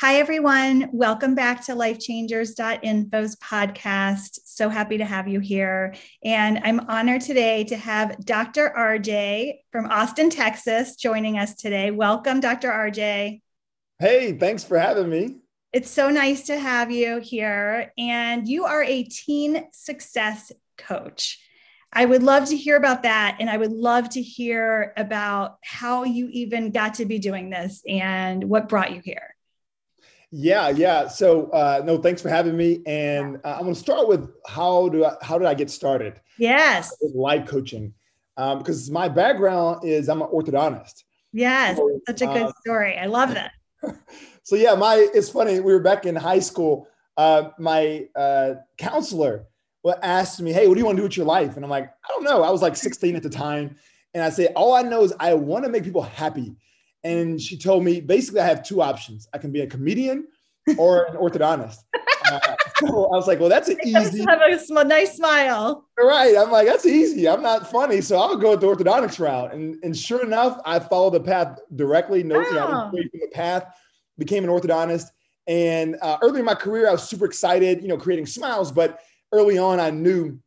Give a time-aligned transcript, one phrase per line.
[0.00, 0.88] Hi, everyone.
[0.94, 4.38] Welcome back to lifechangers.info's podcast.
[4.46, 5.94] So happy to have you here.
[6.24, 8.72] And I'm honored today to have Dr.
[8.74, 11.90] RJ from Austin, Texas, joining us today.
[11.90, 12.70] Welcome, Dr.
[12.70, 13.42] RJ.
[13.98, 15.36] Hey, thanks for having me.
[15.74, 17.92] It's so nice to have you here.
[17.98, 21.38] And you are a teen success coach.
[21.92, 23.36] I would love to hear about that.
[23.38, 27.82] And I would love to hear about how you even got to be doing this
[27.86, 29.36] and what brought you here.
[30.32, 31.08] Yeah, yeah.
[31.08, 32.80] So uh, no, thanks for having me.
[32.86, 36.20] And uh, I'm going to start with how do I, how did I get started?
[36.38, 37.92] Yes, with life coaching,
[38.36, 41.04] um, because my background is I'm an orthodontist.
[41.32, 42.96] Yes, so, such a good uh, story.
[42.96, 43.52] I love that.
[44.44, 45.60] so yeah, my it's funny.
[45.60, 46.86] We were back in high school.
[47.16, 49.46] Uh, my uh, counselor
[50.02, 51.90] asked me, "Hey, what do you want to do with your life?" And I'm like,
[52.04, 53.76] "I don't know." I was like 16 at the time,
[54.14, 56.54] and I said, "All I know is I want to make people happy."
[57.04, 59.28] And she told me basically I have two options.
[59.32, 60.28] I can be a comedian
[60.78, 61.78] or an orthodontist.
[62.30, 62.40] Uh,
[62.78, 64.24] so I was like, well, that's an easy.
[64.28, 65.86] Have a sm- nice smile.
[65.98, 66.36] Right.
[66.36, 67.28] I'm like, that's easy.
[67.28, 69.52] I'm not funny, so I'll go with the orthodontics route.
[69.54, 72.22] And and sure enough, I followed the path directly.
[72.22, 72.44] No, wow.
[72.44, 73.64] you know, the path,
[74.18, 75.06] became an orthodontist.
[75.48, 78.70] And uh, early in my career, I was super excited, you know, creating smiles.
[78.70, 79.00] But
[79.32, 80.38] early on, I knew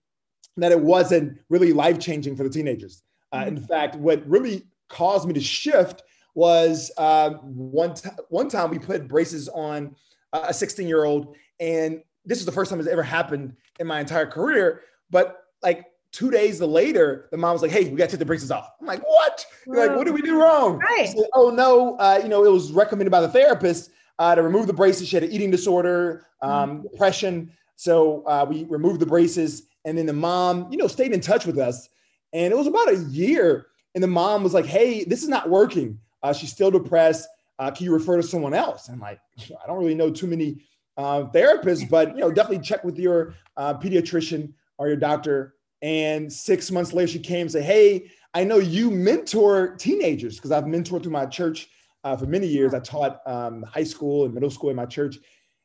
[0.58, 3.04] that it wasn't really life changing for the teenagers.
[3.32, 3.58] Uh, mm-hmm.
[3.58, 6.04] In fact, what really caused me to shift
[6.36, 9.96] was uh, one, t- one time we put braces on
[10.34, 14.00] a 16 year old, and this is the first time it's ever happened in my
[14.00, 14.82] entire career.
[15.10, 18.26] But like two days later, the mom was like, "Hey, we got to take the
[18.26, 19.46] braces off." I'm like, "What?
[19.68, 21.10] Like, what did we do wrong?" Right.
[21.10, 24.68] Said, oh no, uh, you know, it was recommended by the therapist uh, to remove
[24.68, 25.08] the braces.
[25.08, 26.82] She had an eating disorder, um, mm-hmm.
[26.84, 29.64] depression, so uh, we removed the braces.
[29.86, 31.90] And then the mom, you know, stayed in touch with us,
[32.32, 33.68] and it was about a year.
[33.96, 36.00] And the mom was like, "Hey, this is not working.
[36.24, 37.28] Uh, she's still depressed.
[37.60, 38.90] Uh, can you refer to someone else?
[38.90, 40.64] I'm like, I don't really know too many
[40.98, 45.56] uh, therapists, but you know, definitely check with your uh, pediatrician or your doctor.
[45.82, 50.52] And six months later, she came and said, Hey, I know you mentor teenagers because
[50.52, 51.70] I've mentored through my church
[52.04, 52.74] uh, for many years.
[52.74, 55.18] I taught um, high school and middle school in my church.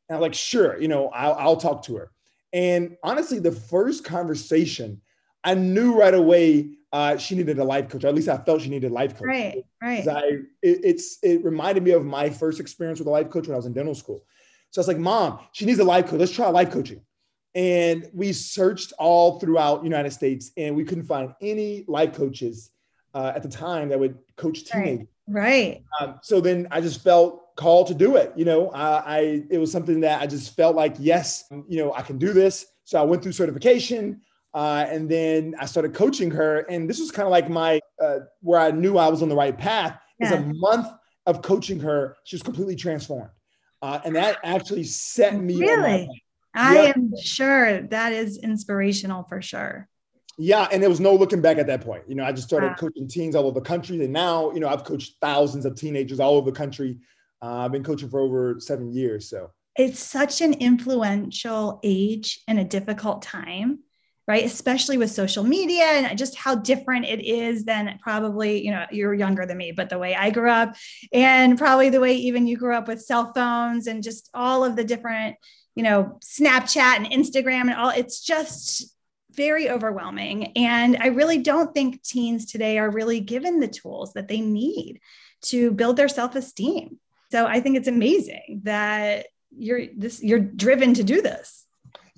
[0.08, 2.10] And I'm like, sure, you know, I'll, I'll talk to her.
[2.52, 5.00] And honestly, the first conversation,
[5.44, 8.04] I knew right away uh, she needed a life coach.
[8.04, 9.26] Or at least I felt she needed a life coach.
[9.26, 10.08] Right, right.
[10.08, 10.22] I,
[10.62, 13.56] it, it's it reminded me of my first experience with a life coach when I
[13.56, 14.24] was in dental school.
[14.70, 16.20] So I was like, Mom, she needs a life coach.
[16.20, 17.00] Let's try life coaching.
[17.54, 22.70] And we searched all throughout United States, and we couldn't find any life coaches
[23.14, 25.08] uh, at the time that would coach teenagers.
[25.26, 25.82] Right.
[26.00, 26.08] right.
[26.08, 28.32] Um, so then I just felt called to do it.
[28.36, 31.92] You know, I, I it was something that I just felt like, yes, you know,
[31.94, 32.66] I can do this.
[32.84, 34.20] So I went through certification.
[34.54, 36.60] Uh, and then I started coaching her.
[36.60, 39.36] And this was kind of like my, uh, where I knew I was on the
[39.36, 39.98] right path.
[40.18, 40.26] Yeah.
[40.26, 40.88] Is a month
[41.26, 43.30] of coaching her, she was completely transformed.
[43.82, 45.60] Uh, and that actually set me.
[45.60, 46.08] Really?
[46.54, 46.96] I yep.
[46.96, 49.88] am sure that is inspirational for sure.
[50.38, 52.04] Yeah, and there was no looking back at that point.
[52.08, 52.74] You know, I just started wow.
[52.74, 56.20] coaching teens all over the country, and now, you know, I've coached thousands of teenagers
[56.20, 56.96] all over the country.
[57.42, 59.28] Uh, I've been coaching for over seven years.
[59.28, 63.80] So it's such an influential age and a difficult time
[64.28, 64.44] right?
[64.44, 69.14] Especially with social media and just how different it is than probably you know you're
[69.14, 70.76] younger than me but the way i grew up
[71.12, 74.76] and probably the way even you grew up with cell phones and just all of
[74.76, 75.36] the different
[75.74, 78.94] you know snapchat and instagram and all it's just
[79.32, 80.52] very overwhelming.
[80.56, 85.00] And i really don't think teens today are really given the tools that they need
[85.42, 86.98] to build their self-esteem.
[87.30, 91.64] So i think it's amazing that you're this you're driven to do this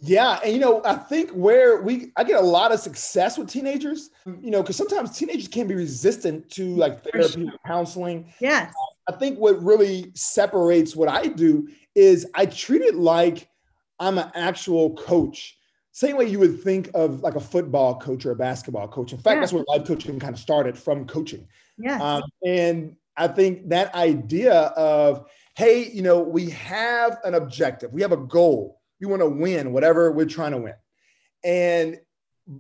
[0.03, 3.49] yeah, and you know, I think where we I get a lot of success with
[3.49, 7.53] teenagers, you know, because sometimes teenagers can be resistant to like therapy sure.
[7.67, 8.33] counseling.
[8.41, 8.71] Yeah.
[9.09, 13.49] I think what really separates what I do is I treat it like
[13.99, 15.59] I'm an actual coach.
[15.93, 19.13] Same way you would think of like a football coach or a basketball coach.
[19.13, 19.41] In fact, yeah.
[19.41, 21.47] that's where life coaching kind of started from coaching.
[21.77, 22.01] Yeah.
[22.01, 28.01] Um, and I think that idea of, hey, you know, we have an objective, we
[28.01, 30.75] have a goal we want to win whatever we're trying to win.
[31.43, 31.99] And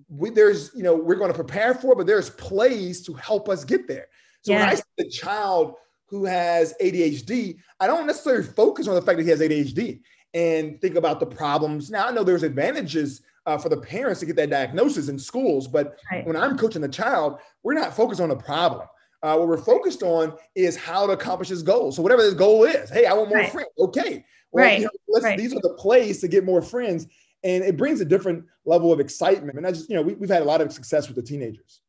[0.08, 3.64] we, there's, you know, we're going to prepare for but there's plays to help us
[3.64, 4.06] get there.
[4.42, 5.74] So when I see a child
[6.06, 10.00] who has ADHD, I don't necessarily focus on the fact that he has ADHD
[10.32, 11.90] and think about the problems.
[11.90, 15.66] Now I know there's advantages uh, for the parents to get that diagnosis in schools,
[15.66, 16.26] but right.
[16.26, 18.86] when I'm coaching the child, we're not focused on the problem.
[19.22, 21.92] Uh, what we're focused on is how to accomplish his goal.
[21.92, 23.52] So whatever his goal is, hey, I want more right.
[23.52, 23.68] friends.
[23.78, 24.80] Okay, well, right.
[24.80, 25.38] You know, right.
[25.38, 27.06] These are the plays to get more friends.
[27.42, 29.56] And it brings a different level of excitement.
[29.56, 31.80] And I just, you know, we, we've had a lot of success with the teenagers.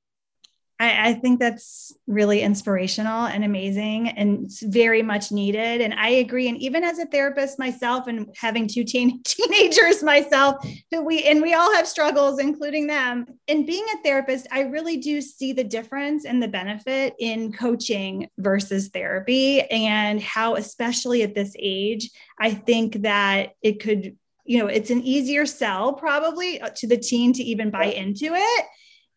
[0.82, 5.80] I, I, think that's really inspirational and amazing and it's very much needed.
[5.80, 6.50] And I agree.
[6.50, 11.40] And even as a therapist myself and having two teen, teenagers myself, who we and
[11.40, 13.28] we all have struggles, including them.
[13.48, 18.30] And being a therapist, I really do see the difference and the benefit in coaching
[18.40, 24.66] versus therapy and how, especially at this age, I think that it could, you know,
[24.66, 28.66] it's an easier sell probably to the teen to even buy into it.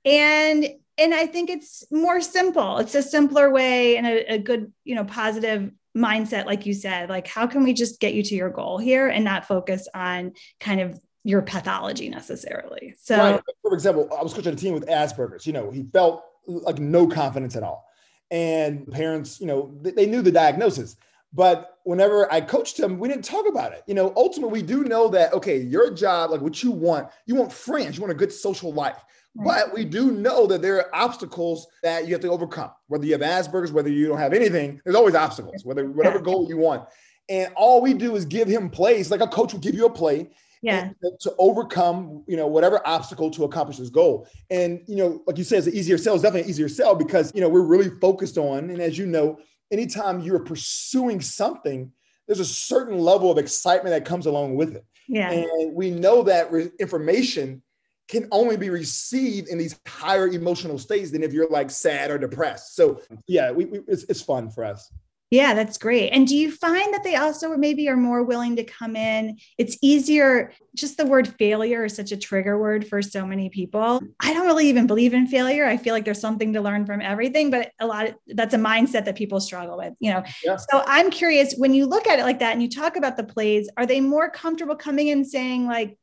[0.05, 0.69] And
[0.99, 2.79] and I think it's more simple.
[2.79, 7.09] It's a simpler way and a, a, good, you know, positive mindset, like you said.
[7.09, 10.33] Like, how can we just get you to your goal here and not focus on
[10.61, 12.95] kind of your pathology necessarily?
[13.01, 13.41] So, right.
[13.63, 15.47] for example, I was coaching a team with Asperger's.
[15.47, 17.89] You know, he felt like no confidence at all,
[18.31, 20.97] and parents, you know, they, they knew the diagnosis.
[21.35, 23.83] But whenever I coached him, we didn't talk about it.
[23.87, 27.35] You know, ultimately, we do know that okay, your job, like what you want, you
[27.35, 29.05] want friends, you want a good social life
[29.35, 32.71] but we do know that there are obstacles that you have to overcome.
[32.87, 36.49] Whether you have Asperger's, whether you don't have anything, there's always obstacles, whether whatever goal
[36.49, 36.89] you want.
[37.29, 39.91] And all we do is give him plays, like a coach will give you a
[39.91, 40.31] play
[40.63, 40.91] yeah.
[41.21, 44.29] to overcome, you know, whatever obstacle to accomplish this goal.
[44.51, 46.15] And, you know, like you said, it's an easier sell.
[46.15, 49.07] It's definitely an easier sell because, you know, we're really focused on, and as you
[49.07, 49.39] know,
[49.75, 51.93] anytime you're pursuing something,
[52.27, 54.85] there's a certain level of excitement that comes along with it.
[55.09, 55.31] Yeah.
[55.31, 57.63] And we know that re- information
[58.09, 62.19] can only be received in these higher emotional states than if you're like sad or
[62.19, 62.77] depressed.
[62.77, 64.91] So yeah, we, we, it's, it's fun for us.
[65.31, 66.11] Yeah, that's great.
[66.11, 69.39] And do you find that they also maybe are more willing to come in?
[69.59, 74.01] It's easier, just the word failure is such a trigger word for so many people.
[74.21, 75.67] I don't really even believe in failure.
[75.67, 78.59] I feel like there's something to learn from everything, but a lot of that's a
[78.59, 80.23] mindset that people struggle with, you know.
[80.45, 80.57] Yeah.
[80.57, 83.25] So I'm curious when you look at it like that and you talk about the
[83.25, 85.99] plays, are they more comfortable coming in saying like,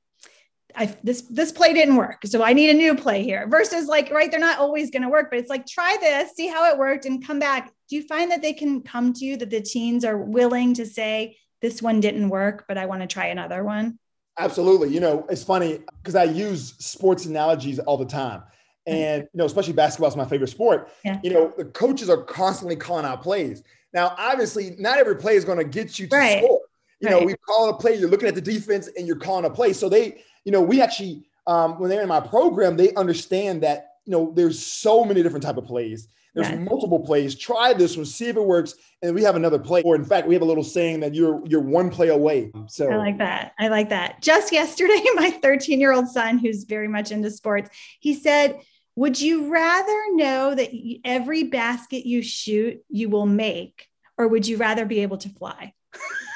[0.75, 3.47] I this this play didn't work, so I need a new play here.
[3.47, 6.47] Versus like, right, they're not always going to work, but it's like try this, see
[6.47, 7.71] how it worked, and come back.
[7.89, 10.85] Do you find that they can come to you that the teens are willing to
[10.85, 13.99] say this one didn't work, but I want to try another one?
[14.39, 14.89] Absolutely.
[14.89, 18.43] You know, it's funny because I use sports analogies all the time.
[18.87, 20.89] And you know, especially basketball is my favorite sport.
[21.05, 21.19] Yeah.
[21.23, 23.61] You know, the coaches are constantly calling out plays.
[23.93, 26.43] Now, obviously, not every play is going to get you to right.
[26.43, 26.60] score.
[27.01, 27.19] You right.
[27.19, 29.73] know, we call a play, you're looking at the defense and you're calling a play.
[29.73, 33.95] So they you know, we actually, um, when they're in my program, they understand that,
[34.05, 36.07] you know, there's so many different type of plays.
[36.33, 36.59] There's yeah.
[36.59, 37.35] multiple plays.
[37.35, 39.81] Try this one, see if it works, and we have another play.
[39.83, 42.53] Or in fact, we have a little saying that you're you're one play away.
[42.67, 43.51] So I like that.
[43.59, 44.21] I like that.
[44.21, 47.69] Just yesterday, my 13 year old son, who's very much into sports,
[47.99, 48.61] he said,
[48.95, 50.69] "Would you rather know that
[51.03, 55.73] every basket you shoot you will make, or would you rather be able to fly?"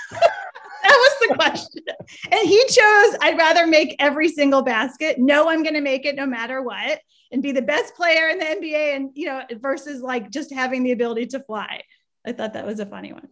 [1.22, 1.84] the question.
[2.32, 5.18] And he chose, I'd rather make every single basket.
[5.20, 7.00] No, I'm going to make it no matter what
[7.32, 10.84] and be the best player in the NBA and, you know, versus like just having
[10.84, 11.82] the ability to fly.
[12.26, 13.28] I thought that was a funny one.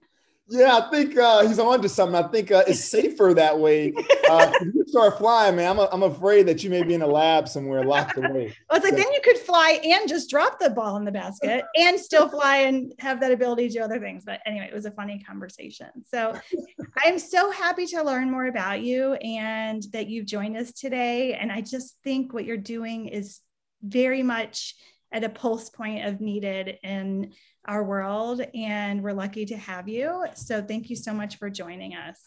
[0.50, 2.22] Yeah, I think uh, he's on to something.
[2.22, 3.94] I think uh, it's safer that way.
[4.30, 7.02] Uh, if you start flying, man, I'm, a, I'm afraid that you may be in
[7.02, 8.56] a lab somewhere locked away.
[8.70, 8.98] I was like so.
[8.98, 12.58] then you could fly and just drop the ball in the basket and still fly
[12.58, 14.24] and have that ability to do other things.
[14.26, 15.88] But anyway, it was a funny conversation.
[16.06, 16.38] So
[17.06, 21.36] I'm so happy to learn more about you and that you've joined us today.
[21.36, 23.40] And I just think what you're doing is
[23.82, 24.76] very much
[25.14, 27.32] at a pulse point of needed in
[27.66, 28.42] our world.
[28.54, 30.26] And we're lucky to have you.
[30.36, 32.20] So thank you so much for joining us.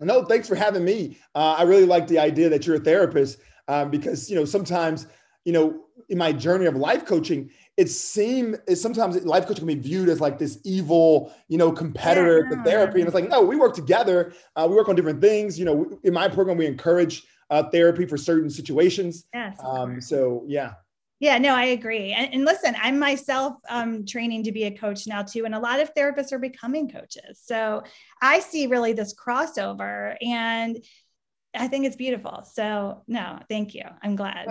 [0.00, 1.18] No, thanks for having me.
[1.34, 5.06] Uh, I really like the idea that you're a therapist um, because, you know, sometimes,
[5.46, 9.88] you know, in my journey of life coaching, it seems sometimes life coaching can be
[9.88, 12.56] viewed as like this evil, you know, competitor yeah.
[12.56, 13.00] to therapy.
[13.00, 14.34] And it's like, no, we work together.
[14.54, 15.58] Uh, we work on different things.
[15.58, 19.24] You know, in my program, we encourage uh, therapy for certain situations.
[19.32, 19.56] Yes.
[19.62, 20.74] Um, so yeah.
[21.18, 22.12] Yeah, no, I agree.
[22.12, 25.58] And, and listen, I'm myself um, training to be a coach now too, and a
[25.58, 27.40] lot of therapists are becoming coaches.
[27.42, 27.84] So
[28.20, 30.76] I see really this crossover, and
[31.54, 32.46] I think it's beautiful.
[32.52, 33.84] So no, thank you.
[34.02, 34.46] I'm glad.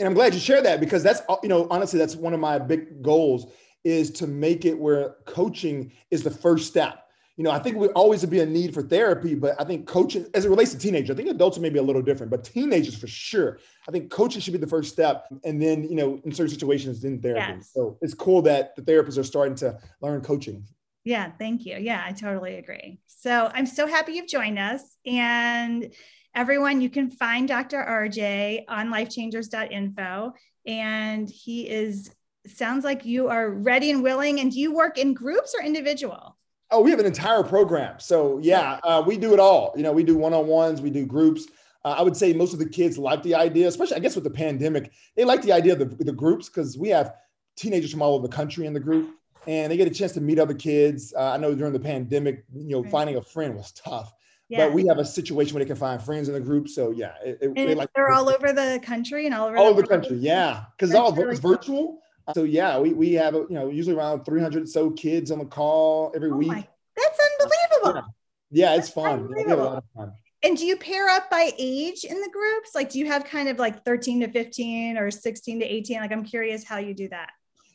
[0.00, 2.58] And I'm glad you share that because that's you know honestly that's one of my
[2.58, 3.52] big goals
[3.84, 7.07] is to make it where coaching is the first step
[7.38, 9.86] you know, I think we always would be a need for therapy, but I think
[9.86, 12.42] coaching, as it relates to teenagers, I think adults may be a little different, but
[12.42, 13.60] teenagers for sure.
[13.86, 17.00] I think coaching should be the first step, and then you know, in certain situations,
[17.00, 17.54] then therapy.
[17.58, 17.70] Yes.
[17.72, 20.66] So it's cool that the therapists are starting to learn coaching.
[21.04, 21.76] Yeah, thank you.
[21.78, 22.98] Yeah, I totally agree.
[23.06, 25.94] So I'm so happy you've joined us, and
[26.34, 27.78] everyone, you can find Dr.
[27.78, 30.32] RJ on lifechangers.info,
[30.66, 32.10] and he is
[32.48, 34.40] sounds like you are ready and willing.
[34.40, 36.37] And do you work in groups or individual?
[36.70, 37.98] Oh, we have an entire program.
[37.98, 39.72] So yeah, uh, we do it all.
[39.76, 41.46] You know, we do one-on-ones, we do groups.
[41.84, 44.24] Uh, I would say most of the kids like the idea, especially I guess with
[44.24, 47.14] the pandemic, they like the idea of the, the groups because we have
[47.56, 49.14] teenagers from all over the country in the group,
[49.46, 51.14] and they get a chance to meet other kids.
[51.16, 52.90] Uh, I know during the pandemic, you know, right.
[52.90, 54.12] finding a friend was tough.
[54.48, 54.66] Yeah.
[54.66, 56.68] But we have a situation where they can find friends in the group.
[56.68, 59.66] So yeah, it, it, they like they're all over the country and all over all
[59.66, 60.16] over the country.
[60.16, 62.00] Yeah, because all really it's virtual.
[62.34, 66.12] So yeah, we, we have you know usually around 300 so kids on the call
[66.14, 66.48] every oh week.
[66.48, 66.66] My,
[66.96, 68.10] that's unbelievable.
[68.50, 69.28] Yeah, yeah it's fun.
[69.30, 70.12] Yeah, we have a lot of fun.
[70.44, 72.70] And do you pair up by age in the groups?
[72.74, 76.00] Like, do you have kind of like 13 to 15 or 16 to 18?
[76.00, 77.30] Like, I'm curious how you do that.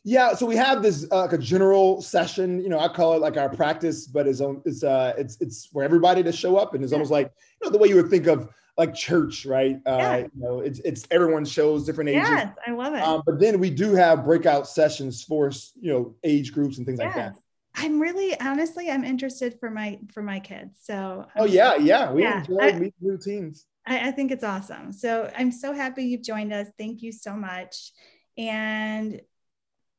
[0.06, 2.60] Yeah, so we have this uh, like a general session.
[2.60, 5.82] You know, I call it like our practice, but it's it's uh it's it's for
[5.82, 6.98] everybody to show up, and it's yeah.
[6.98, 7.32] almost like
[7.62, 9.78] you know the way you would think of like church, right?
[9.86, 10.18] Uh, yeah.
[10.18, 12.28] You know, it's it's everyone shows different ages.
[12.28, 13.02] Yes, I love it.
[13.02, 17.00] Um, but then we do have breakout sessions for you know age groups and things
[17.00, 17.16] yes.
[17.16, 17.36] like that.
[17.76, 20.80] I'm really honestly I'm interested for my for my kids.
[20.82, 23.66] So oh yeah, yeah, we yeah, enjoy I, meeting routines.
[23.86, 24.92] I, I think it's awesome.
[24.92, 26.68] So I'm so happy you've joined us.
[26.78, 27.92] Thank you so much.
[28.38, 29.22] And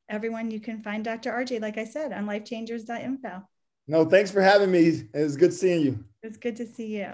[0.08, 1.32] everyone, you can find Dr.
[1.32, 3.42] RJ, like I said, on lifechangers.info.
[3.86, 5.02] No, thanks for having me.
[5.12, 6.04] It was good seeing you.
[6.22, 7.12] It was good to see you.